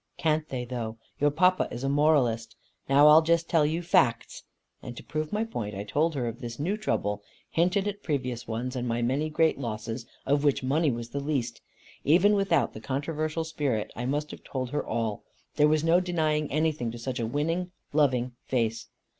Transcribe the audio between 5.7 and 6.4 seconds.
I told her